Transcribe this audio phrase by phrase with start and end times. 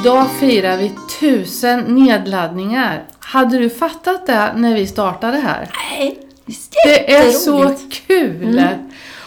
[0.00, 3.04] Idag firar vi tusen nedladdningar.
[3.18, 5.70] Hade du fattat det när vi startade här?
[5.90, 6.18] Nej,
[6.84, 7.74] Det är så
[8.06, 8.58] kul!
[8.58, 8.78] Mm.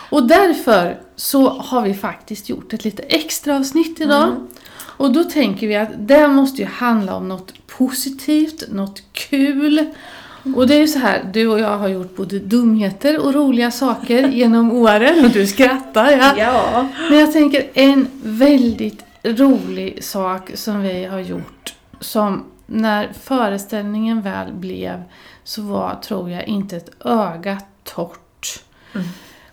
[0.10, 4.24] Och därför så har vi faktiskt gjort ett lite extra avsnitt idag.
[4.24, 4.48] Mm.
[4.76, 9.86] Och då tänker vi att det måste ju handla om något positivt, något kul.
[10.56, 13.72] Och det är ju så här, du och jag har gjort både dumheter och roliga
[13.72, 15.26] saker genom åren.
[15.26, 16.34] Och du skrattar, ja.
[16.38, 16.88] Ja.
[17.10, 24.54] Men jag tänker en väldigt rolig sak som vi har gjort som när föreställningen väl
[24.54, 25.04] blev
[25.44, 28.64] så var, tror jag, inte ett öga torrt.
[28.96, 29.08] Mm.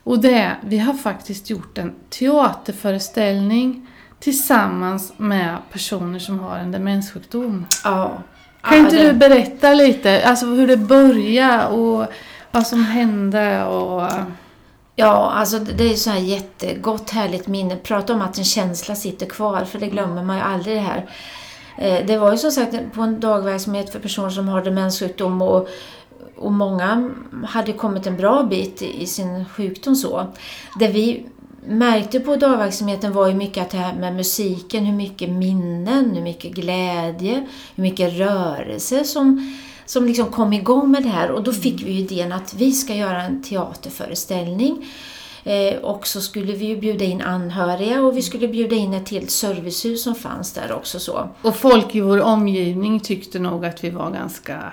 [0.05, 3.87] Och det är, vi har faktiskt gjort en teaterföreställning
[4.19, 7.67] tillsammans med personer som har en demenssjukdom.
[7.85, 8.23] ja.
[8.63, 12.07] Kan Ja, inte det- du berätta lite, alltså hur det började och
[12.51, 14.11] vad som hände och...
[15.01, 17.77] Ja, alltså det är ju så här jättegott, härligt minne.
[17.77, 21.11] Prata om att en känsla sitter kvar, för det glömmer man ju aldrig det här.
[21.79, 25.69] Eh, Det var ju som sagt på en dagverksamhet för personer som har demenssjukdom och,
[26.37, 27.11] och många
[27.49, 30.27] hade kommit en bra bit i i sin sjukdom så.
[30.79, 31.27] Det vi
[31.67, 36.23] märkte på dagverksamheten var ju mycket att det här med musiken, hur mycket minnen, hur
[36.23, 39.57] mycket glädje, hur mycket rörelse som,
[39.91, 41.31] som liksom kom igång med det här.
[41.31, 44.87] Och då fick vi idén att vi ska göra en teaterföreställning.
[45.45, 49.09] Eh, och så skulle vi ju bjuda in anhöriga och vi skulle bjuda in ett
[49.09, 51.29] helt servicehus som fanns där också så.
[51.43, 54.73] Och folk i vår omgivning tyckte nog att vi var ganska...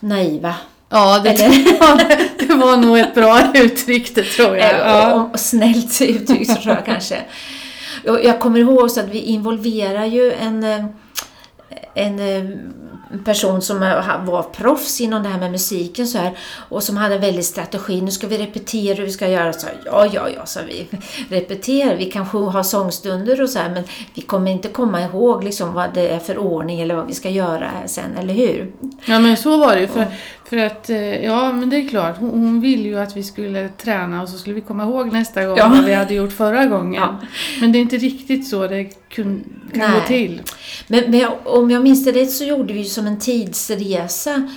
[0.00, 0.54] Naiva.
[0.88, 2.38] Ja, det, Eller?
[2.48, 4.70] det var nog ett bra uttryck det tror jag.
[4.70, 5.14] Eh, Ja.
[5.14, 7.22] och, och snällt uttryckt så tror jag kanske.
[8.04, 10.84] Jag kommer ihåg så att vi involverar ju en, eh,
[11.94, 12.50] en eh,
[13.24, 13.80] person som
[14.26, 18.00] var proffs inom det här med musiken så här, och som hade en väldig strategi.
[18.00, 19.52] Nu ska vi repetera hur vi ska göra.
[19.52, 20.88] Så här, ja, ja, ja, sa vi.
[21.36, 21.94] Repetera.
[21.96, 25.94] Vi kanske har sångstunder och så här, men vi kommer inte komma ihåg liksom vad
[25.94, 28.72] det är för ordning eller vad vi ska göra sen, eller hur?
[29.04, 29.86] ja, men så var det ju.
[29.86, 30.06] För,
[30.44, 33.68] för att, eh, ja men det är klart, hon, hon ville ju att vi skulle
[33.68, 35.68] träna och så skulle vi komma ihåg nästa gång Ja.
[35.68, 37.02] vad vi hade gjort förra gången.
[37.02, 37.20] Ja.
[37.60, 40.06] Men det är inte riktigt så det kun, kan gå Nej.
[40.06, 40.42] till.
[40.86, 44.48] Men, men jag- om jag minns det rätt så gjorde vi som en tidsresa.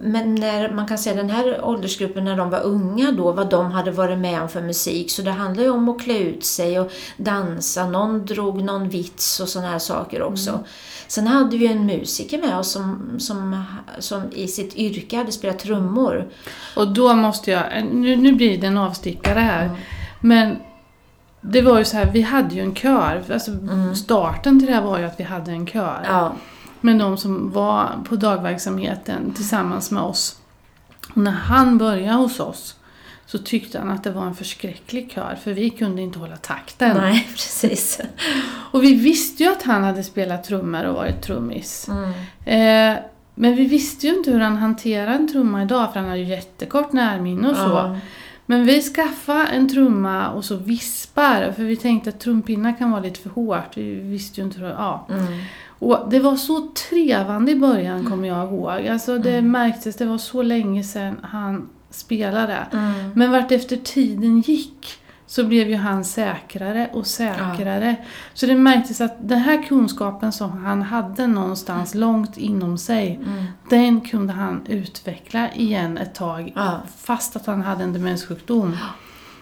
[0.00, 3.70] Men när man kan säga den här åldersgruppen när de var unga då, vad de
[3.70, 5.10] hade varit med om för musik.
[5.10, 7.88] Så det handlar ju om att klä ut sig och dansa.
[7.88, 10.64] Någon drog någon vits och sådana här saker också.
[11.08, 13.64] Sen hade vi en musiker med oss som, som,
[13.98, 16.28] som i sitt yrke hade spelat trummor.
[16.76, 19.70] Och då måste jag, nu, nu blir det en avstickare här.
[20.20, 20.56] Men
[21.52, 23.24] det var ju så här, vi hade ju en kör.
[23.32, 23.50] Alltså
[23.94, 26.00] starten till det här var ju att vi hade en kör.
[26.04, 26.32] Ja,
[26.80, 30.36] med de som var på dagverksamheten tillsammans med oss.
[31.14, 32.74] Och när han började hos oss
[33.26, 36.96] så tyckte han att det var en förskräcklig kör för vi kunde inte hålla takten.
[36.96, 38.00] nej precis.
[38.72, 41.88] Och vi visste ju att han hade spelat trummor och varit trummis.
[41.88, 42.94] Mm.
[42.94, 43.02] Eh,
[43.34, 46.24] men vi visste ju inte hur han hanterar en trumma idag för han har ju
[46.24, 47.62] jättekort närminne och så.
[47.62, 47.96] Ja.
[48.50, 53.02] Men vi skaffade en trumma och så vispar för vi tänkte att trumpinnar kan vara
[53.02, 53.76] lite för hårt.
[53.76, 55.06] Vi visste ju inte hur, ja.
[55.10, 55.24] Mm.
[55.78, 58.86] Och det var så trevande i början kommer jag ihåg.
[58.86, 62.66] Alltså det märktes, det var så länge sedan han spelade.
[62.72, 63.10] Mm.
[63.14, 64.98] Men vart efter tiden gick
[65.30, 67.96] så blev ju han säkrare och säkrare.
[68.34, 73.44] Så det märktes att den här kunskapen som han hade någonstans långt inom sig, Mm.
[73.70, 76.52] den kunde han utveckla igen ett tag.
[76.56, 76.80] Ja.
[76.98, 78.76] Fast att han hade en demenssjukdom.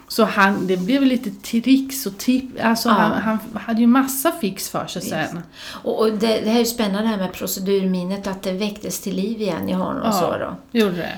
[0.07, 2.61] Så han, det blev lite tricks och tips.
[2.61, 2.93] Alltså Ja.
[2.95, 5.41] han, han hade ju massa fix för sig sen.
[5.83, 8.99] Och, och det, det här är ju spännande det här med procedurminnet, att det väcktes
[9.01, 10.01] till liv igen i honom.
[10.05, 10.11] Ja.
[10.11, 10.79] Så då.
[10.79, 11.13] Gjorde det.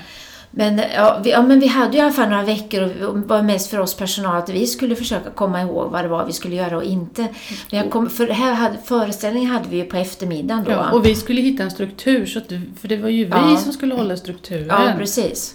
[0.52, 3.26] Men, ja, vi, ja, men vi hade ju i alla fall några veckor och det
[3.26, 6.32] var mest för oss personal att vi skulle försöka komma ihåg vad det var vi
[6.32, 7.22] skulle göra och inte.
[7.70, 10.70] Men jag kom, för här hade, föreställningen hade vi ju på eftermiddagen då.
[10.70, 12.48] Ja, och vi skulle hitta en struktur, så att,
[12.80, 13.56] för det var ju vi Ja.
[13.56, 14.66] som skulle hålla strukturen.
[14.68, 15.54] ja precis.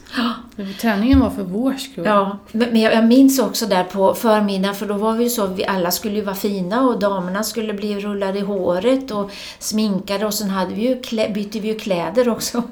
[0.82, 2.06] Träningen var för vår skull.
[2.06, 5.48] Ja, men jag, jag minns också där på förmiddagen, för då var vi ju så,
[5.48, 10.26] vi alla skulle ju vara fina och damerna skulle bli rullade i håret och sminkade
[10.26, 12.58] och sen hade vi ju klä, bytte vi ju kläder också.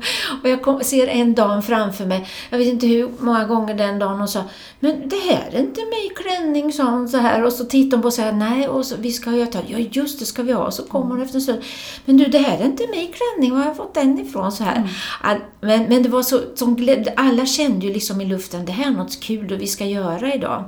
[0.44, 4.00] Och jag kom, ser en dam framför mig, jag vet inte hur många gånger den
[4.00, 4.44] dagen hon sa
[4.80, 7.44] Men det här är inte mig klänning, sa hon så här.
[7.44, 9.78] Och så tittade hon på och sa nej, och så, vi ska ju ta, ja
[9.78, 10.72] just det ska vi ha.
[10.72, 11.62] Så kommer hon efter en stund,
[12.06, 14.52] men du det här är inte mig klänning, var har jag fått den ifrån?
[14.52, 14.90] Så här.
[15.22, 16.88] All, men, men det var så, som,
[17.18, 20.34] alla kände ju liksom i luften, det här är något kul och vi ska göra
[20.34, 20.64] idag.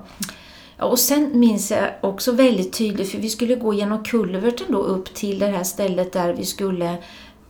[0.79, 5.13] Och sen minns jag också väldigt tydligt, för vi skulle gå genom kulverten då upp
[5.13, 6.97] till det här stället där vi skulle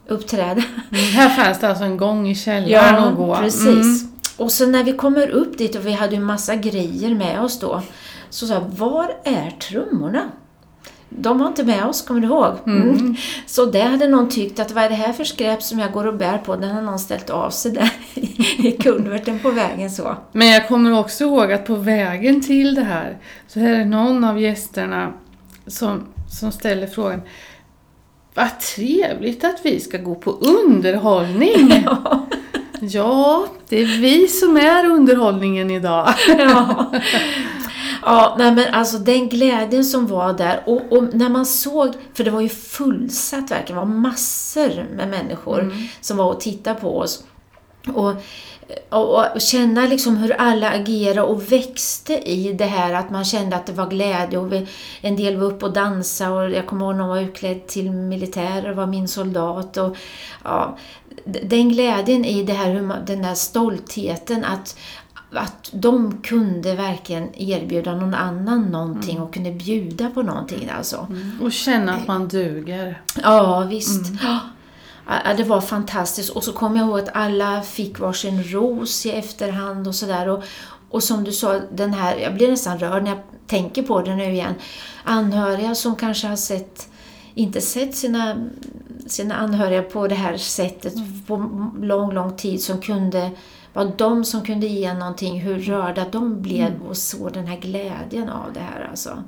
[0.07, 0.63] uppträda.
[0.91, 3.35] Mm, här fanns det alltså en gång i källaren att gå.
[3.35, 4.01] precis.
[4.01, 4.11] Mm.
[4.37, 7.59] Och sen när vi kommer upp dit och vi hade ju massa grejer med oss
[7.59, 7.81] då,
[8.29, 10.31] så sa jag, var är trummorna?
[11.17, 12.53] De var inte med oss, kommer du ihåg?
[12.67, 13.15] Mm.
[13.45, 16.07] Så det hade någon tyckt att vad är det här för skräp som jag går
[16.07, 16.55] och bär på?
[16.55, 17.91] Den har någon ställt av sig där
[18.57, 20.15] i kulverten på vägen så.
[20.31, 23.17] Men jag kommer också ihåg att på vägen till det här
[23.47, 25.13] så är det någon av gästerna
[25.67, 27.21] som, som ställer frågan
[28.33, 31.83] Vad trevligt att vi ska gå på underhållning!
[31.85, 32.27] Ja.
[32.81, 36.13] Ja, det är vi som är underhållningen idag.
[36.27, 36.91] Ja.
[38.05, 42.23] Ja, nej men alltså den glädjen som var där och, och när man såg, för
[42.23, 46.99] det var ju fullsatt verkligen, det var massor med människor som var och tittade på
[46.99, 47.23] oss.
[47.93, 48.13] Och,
[48.89, 53.55] och, och känna liksom hur alla agerade och växte i det här att man kände
[53.55, 54.67] att det var glädje och vi,
[55.01, 58.69] en del var uppe och dansade och jag kommer ihåg någon var utklädd till militär
[58.69, 59.97] och var min soldat och
[60.43, 60.77] ja,
[61.25, 64.77] den glädjen i det här, den där stoltheten att,
[65.37, 71.07] att de kunde verkligen erbjuda någon annan någonting och kunde bjuda på någonting alltså.
[71.41, 73.01] Och känna att man duger.
[73.23, 74.01] Ja, visst.
[74.23, 74.39] Ja,
[75.07, 76.29] Ja, det var fantastiskt.
[76.29, 80.27] Och så kom jag ihåg att alla fick varsin ros i efterhand och sådär.
[80.29, 80.43] Och,
[80.89, 84.15] och som du sa, den här, jag blir nästan rörd när jag tänker på det
[84.15, 84.53] nu igen.
[85.03, 86.89] Anhöriga som kanske har sett,
[87.35, 88.49] inte sett sina,
[89.07, 90.93] sina anhöriga på det här sättet
[91.27, 91.35] på
[91.81, 93.31] lång, lång tid som kunde
[93.75, 98.29] var de som kunde ge någonting, hur rörda de blev och såg den här glädjen
[98.29, 99.23] av det här alltså.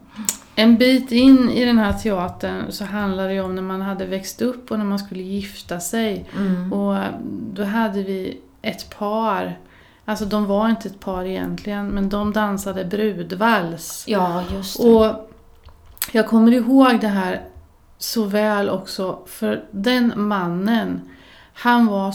[0.56, 4.42] En bit in i den här teatern så handlade det om när man hade växt
[4.42, 6.26] upp och när man skulle gifta sig.
[6.38, 6.74] Mm.
[6.74, 6.98] Och
[7.54, 9.60] då hade vi ett par,
[10.06, 14.04] alltså de var inte ett par egentligen, men de dansade brudvals.
[14.08, 14.90] Ja, just det.
[14.90, 15.30] Och
[16.12, 17.42] jag kommer ihåg det här
[17.98, 21.02] så väl också, för den mannen,
[21.54, 22.14] han var,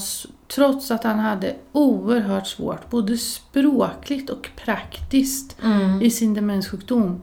[0.55, 6.02] trots att han hade oerhört svårt, både språkligt och praktiskt, Mm.
[6.02, 7.20] i sin demenssjukdom.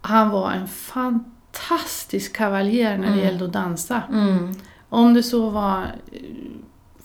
[0.00, 3.24] Han var en fantastisk kavaljer när det Mm.
[3.24, 4.02] gällde att dansa.
[4.12, 4.54] Mm.
[4.88, 6.20] Om det så var eh,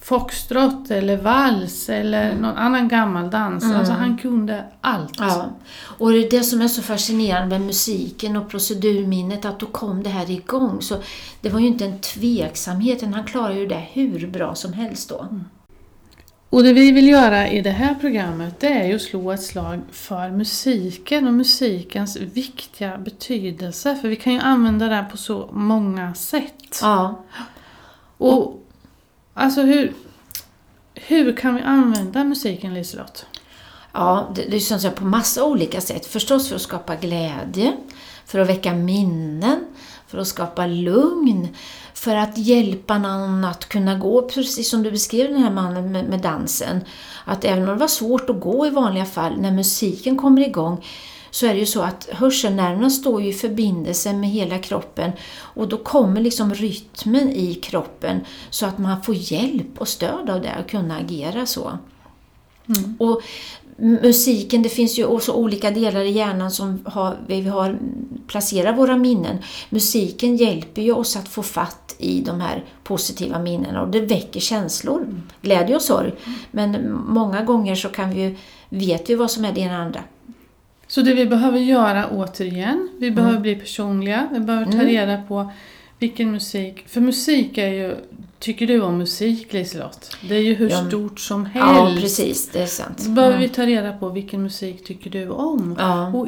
[0.07, 3.63] foxtrot eller vals eller någon annan gammal dans.
[3.63, 3.77] Mm.
[3.77, 5.13] Alltså han kunde allt.
[5.17, 5.49] Ja,
[5.97, 10.03] och det är det som är så fascinerande med musiken och procedurminnet, att då kom
[10.03, 10.81] det här igång.
[10.81, 10.95] Så
[11.41, 15.09] det var ju inte en tveksamhet, utan han klarade ju det hur bra som helst
[15.09, 15.27] då.
[16.49, 19.43] Och det vi vill göra i det här programmet det är ju att slå ett
[19.43, 23.95] slag för musiken och musikens viktiga betydelse.
[23.95, 26.79] För vi kan ju använda den på så många sätt.
[26.81, 27.23] Ja,
[28.17, 28.63] Och
[29.37, 29.93] alltså hur,
[30.95, 33.25] hur kan vi använda musiken Liselott?
[33.97, 36.05] ja det, det är jag på massa olika sätt.
[36.05, 37.77] Förstås för att skapa glädje,
[38.25, 39.65] för att väcka minnen,
[40.07, 41.47] för att skapa lugn,
[41.93, 46.05] för att hjälpa någon att kunna gå, precis som du beskrev den här mannen med,
[46.05, 46.81] med dansen.
[47.25, 50.85] Att även om det var svårt att gå i vanliga fall, när musiken kommer igång
[51.31, 55.67] så är det ju så att hörselnerverna står ju i förbindelse med hela kroppen och
[55.67, 58.19] då kommer liksom rytmen i kroppen
[58.49, 61.77] så att man får hjälp och stöd av det och kunna agera så.
[62.99, 63.21] Och
[63.77, 67.79] musiken, det finns ju också olika delar i hjärnan som har, vi har
[68.27, 69.37] placerat våra minnen.
[69.69, 74.39] Musiken hjälper ju oss att få fatt i de här positiva minnena och det väcker
[74.39, 76.13] känslor, glädje och sorg.
[76.51, 78.35] Men många gånger så kan vi ju,
[78.69, 80.03] vet vi vad som är det ena och andra.
[80.87, 84.85] Så det vi behöver göra återigen, vi behöver bli personliga, vi behöver ta Mm.
[84.85, 85.51] reda på
[85.99, 87.95] vilken musik, för musik är ju,
[88.39, 90.17] tycker du om musik Liselott?
[90.29, 90.85] Det är ju hur Ja.
[90.87, 92.01] stort som Ja, helst.
[92.01, 92.99] precis, det är sant.
[92.99, 93.49] Så behöver Mm.
[93.49, 95.75] vi ta reda på vilken musik tycker du om?
[95.79, 96.07] Ja.
[96.07, 96.27] Och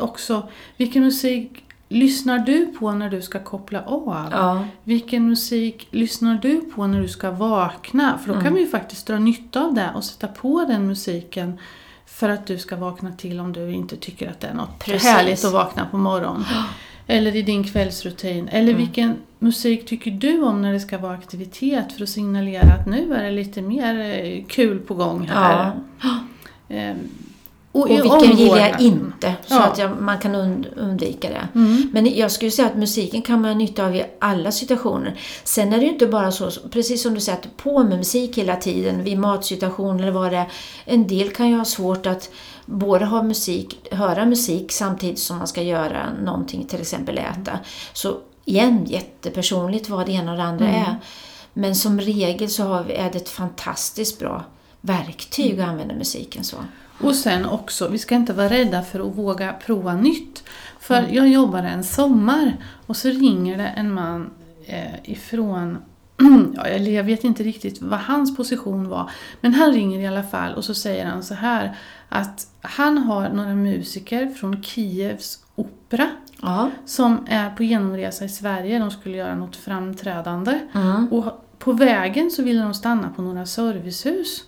[0.00, 4.28] också, vilken musik lyssnar du på när du ska koppla av?
[4.32, 8.18] Ja, Vilken musik lyssnar du på när du ska vakna?
[8.18, 8.44] För då Mm.
[8.44, 11.58] kan vi ju faktiskt dra nytta av det och sätta på den musiken
[12.06, 15.08] för att du ska vakna till om du inte tycker att det är något Precis.
[15.08, 16.44] härligt att vakna på morgonen.
[17.06, 18.48] Eller i din kvällsrutin.
[18.48, 18.76] Eller Mm.
[18.78, 23.14] vilken musik tycker du om när det ska vara aktivitet för att signalera att nu
[23.14, 25.72] är det lite mer eh, kul på gång här.
[26.02, 26.94] ja.
[27.80, 29.62] Och i vilken gillar jag inte, så Ja.
[29.62, 31.48] att jag, man kan und, undvika det.
[31.54, 31.90] Mm.
[31.92, 35.18] Men jag skulle säga att musiken kan man ha nytta av i alla situationer.
[35.44, 38.38] Sen är det ju inte bara så, precis som du säger, att på med musik
[38.38, 40.46] hela tiden vid matsituationer eller vad det är.
[40.84, 42.30] En del kan ju ha svårt att
[42.66, 47.58] både ha musik, höra musik samtidigt som man ska göra någonting, till exempel äta.
[47.92, 50.80] Så igen, jättepersonligt vad det ena och det andra Mm.
[50.82, 50.96] är.
[51.52, 54.44] Men som regel så har vi, är det ett fantastiskt bra
[54.86, 56.56] verktyg att använda musiken så.
[57.00, 60.44] Och sen också, vi ska inte vara rädda för att våga prova nytt.
[60.80, 61.14] För Mm.
[61.14, 64.30] jag jobbade en sommar och så ringer det en man
[64.66, 65.78] eh, ifrån,
[66.56, 70.22] ja, eller jag vet inte riktigt vad hans position var, men han ringer i alla
[70.22, 71.76] fall och så säger han så här
[72.08, 76.08] att han har några musiker från Kievs opera
[76.42, 76.70] Ja.
[76.86, 78.78] som är på genomresa i Sverige.
[78.78, 80.58] De skulle göra något framträdande.
[80.74, 81.12] Mm.
[81.12, 84.44] Och på vägen så ville de stanna på några servicehus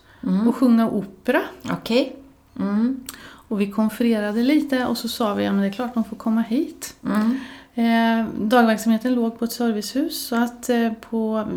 [0.47, 1.41] och sjunga opera.
[1.71, 2.15] Okej.
[2.59, 3.03] Mm.
[3.49, 6.15] Och vi konfererade lite och så sa vi att ja, det är klart de får
[6.15, 6.95] komma hit.
[7.03, 7.39] Mm.
[7.73, 11.47] Eh, dagverksamheten låg på ett servicehus så att eh, på,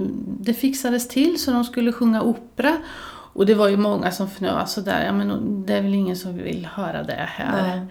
[0.40, 2.76] det fixades till så de skulle sjunga opera.
[3.34, 6.36] Och det var ju många som fnös sådär, ja men det är väl ingen som
[6.36, 7.76] vill höra det här.
[7.76, 7.86] Nej.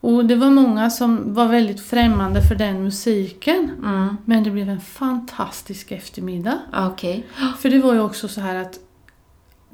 [0.00, 3.70] Och det var många som var väldigt främmande för den musiken.
[3.78, 4.16] Mm.
[4.24, 6.58] Men det blev en fantastisk eftermiddag.
[6.74, 7.26] Okej.
[7.58, 8.78] För det var ju också så här att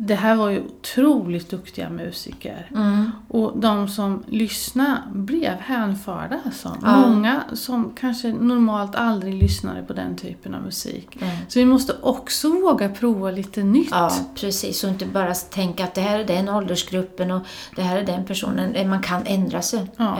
[0.04, 2.70] det här var ju otroligt duktiga musiker.
[2.74, 3.10] Mm.
[3.28, 6.76] Och de som lyssnade blev hänförda alltså.
[6.82, 6.96] Ja.
[7.08, 11.16] Många som kanske normalt aldrig lyssnade på den typen av musik.
[11.22, 11.36] Mm.
[11.48, 13.88] Så vi måste också våga prova lite nytt.
[13.90, 14.84] Ja, precis.
[14.84, 17.42] Och inte bara tänka att det här är den åldersgruppen och
[17.76, 18.74] det här är den personen.
[18.74, 19.86] Eh, Man kan ändra sig.
[19.96, 20.16] Ja.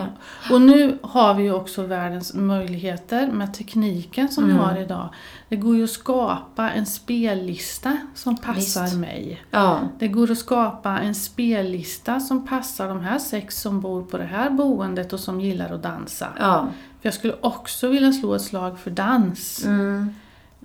[0.51, 4.57] Och nu har vi ju också världens möjligheter med tekniken som Mm.
[4.57, 5.09] vi har idag.
[5.49, 8.97] Det går ju att skapa en spellista som passar Visst.
[8.97, 9.43] mig.
[9.51, 9.72] Ja.
[9.99, 14.25] Det går att skapa en spellista som passar de här sex som bor på det
[14.25, 16.29] här boendet och som gillar att dansa.
[16.41, 16.69] Ja.
[17.01, 19.65] För jag skulle också vilja slå ett slag för dans.
[19.65, 20.15] Mm.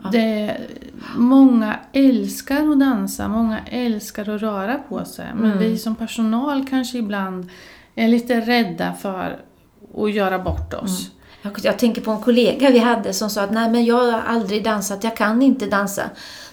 [0.03, 0.09] Ja.
[0.11, 0.57] Det,
[1.15, 5.25] många älskar att dansa, många älskar att röra på sig.
[5.35, 5.57] Men Mm.
[5.59, 7.49] vi som personal kanske ibland
[7.95, 9.39] är lite rädda för
[9.97, 11.11] att göra bort oss.
[11.41, 14.21] Jag, jag tänker på en kollega vi hade som sa att nej men jag har
[14.21, 16.03] aldrig dansat, jag kan inte dansa.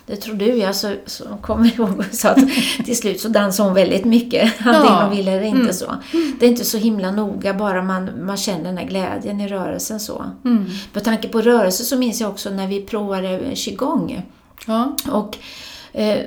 [0.06, 2.38] Det tror du ja, så, så kommer jag ihåg och sa att
[2.84, 4.52] till slut så dansade hon väldigt mycket.
[4.58, 5.02] Antingen Ja.
[5.06, 5.72] hon ville eller inte Mm.
[5.72, 5.94] så.
[6.40, 10.00] Det är inte så himla noga, bara man, man känner den här glädjen i rörelsen
[10.00, 10.24] så.
[10.44, 10.66] Mm.
[10.92, 14.22] Med tanke på rörelse så minns jag också när vi provade qigong.
[14.66, 14.96] Ja.
[15.12, 15.36] Och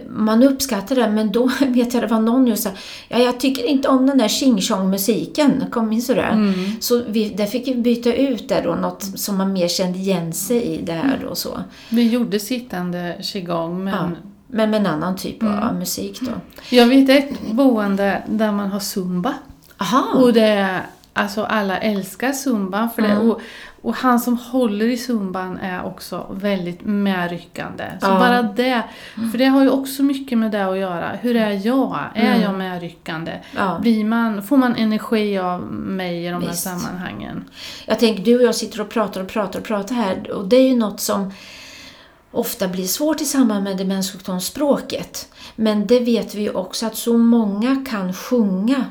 [0.10, 3.66] man uppskattar det, men då vet jag det var någon som sa ja, jag tycker
[3.66, 6.22] inte om den där ching chong musiken Kom minns du det?
[6.22, 6.82] Mm.
[6.82, 10.34] Så vi, där fick vi byta ut det då, något som man mer kände igen
[10.34, 11.60] sig i det här då så.
[11.90, 14.10] Vi gjorde sittande qigong men Ja.
[14.50, 16.32] Men med en annan typ av musik då.
[16.70, 19.34] jag vet ett boende där man har zumba.
[19.78, 20.14] Aha!
[20.16, 20.82] Och det
[21.18, 23.08] alltså alla älskar zumba för det.
[23.08, 23.30] Mm.
[23.32, 23.42] Och,
[23.82, 27.84] och han som håller i zumban är också väldigt medryckande.
[28.02, 28.20] Så Ja.
[28.20, 28.84] bara det,
[29.32, 31.10] för det har ju också mycket med det att göra.
[31.22, 32.00] Hur är jag?
[32.16, 32.42] Är Mm.
[32.42, 33.32] jag medryckande?
[33.56, 33.78] Ja.
[33.82, 36.64] Blir man, får man energi av mig i de här Visst.
[36.64, 37.44] sammanhangen?
[37.86, 40.56] Jag tänker, du och jag sitter och pratar och pratar och pratar här och det
[40.56, 41.32] är ju något som
[42.32, 45.28] ofta blir svårt i samband med demenssjukdomsspråket.
[45.56, 48.86] Men det vet vi ju också att så många kan sjunga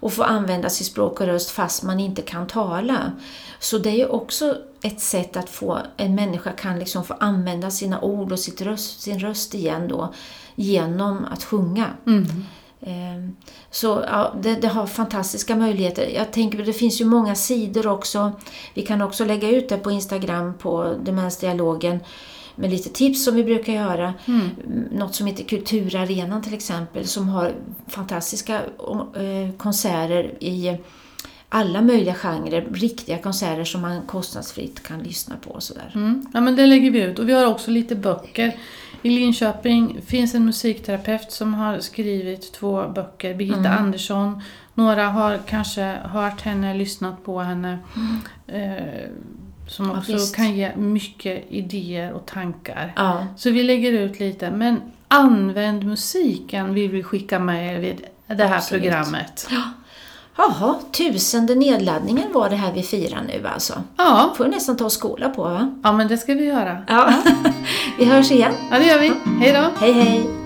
[0.00, 3.12] och få använda sitt språk och röst fast man inte kan tala.
[3.58, 7.70] Så det är ju också ett sätt att få en människa kan liksom få använda
[7.70, 10.14] sina ord och sitt röst, sin röst igen då
[10.54, 11.86] genom att sjunga.
[12.06, 12.26] Mm.
[12.80, 13.36] Ehm,
[13.70, 16.08] Så ja, det, det har fantastiska möjligheter.
[16.14, 18.32] Jag tänker det finns ju många sidor också.
[18.74, 22.00] Vi kan också lägga ut det på Instagram på Demensdialogen
[22.60, 24.14] med lite tips som vi brukar göra.
[24.26, 24.48] Mm.
[24.92, 27.52] Något som heter Kulturarenan till exempel som har
[27.88, 28.54] fantastiska
[29.16, 30.78] eh, konserter i
[31.48, 32.68] alla möjliga genrer.
[32.72, 35.92] Riktiga konserter som man kostnadsfritt kan lyssna på och sådär.
[35.94, 36.26] Mm.
[36.34, 37.18] Ja men det lägger vi ut.
[37.18, 38.56] Och vi har också lite böcker.
[39.02, 43.34] I Linköping finns en musikterapeut som har skrivit två böcker.
[43.34, 43.84] Birgitta Mm.
[43.84, 44.42] Andersson.
[44.74, 47.78] Några har kanske hört henne, lyssnat på henne.
[48.46, 49.08] Eh,
[49.70, 49.88] som.
[49.90, 50.36] Ja, också visst.
[50.36, 52.92] kan ge mycket idéer och tankar.
[52.96, 54.50] Ja, Så vi lägger ut lite.
[54.50, 58.82] Men använd musiken vill vi skicka med er vid det här Absolut.
[58.82, 59.48] programmet.
[60.36, 63.82] Jaha, tusende nedladdningen var det här vi firar nu alltså.
[63.96, 65.74] Ja, Får vi nästan ta och skola på va?
[65.82, 66.78] ja men det ska vi göra.
[66.88, 67.12] Ja.
[67.98, 68.52] vi hörs igen.
[68.70, 69.12] Ja det gör vi.
[69.40, 69.70] Hej då!
[69.86, 70.39] Hej hej!